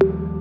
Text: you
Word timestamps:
you 0.00 0.37